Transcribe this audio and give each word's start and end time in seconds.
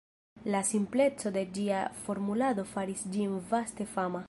La 0.53 0.61
simpleco 0.69 1.29
de 1.35 1.43
ĝia 1.59 1.83
formulado 2.07 2.67
faris 2.73 3.07
ĝin 3.17 3.39
vaste 3.53 3.91
fama. 3.95 4.19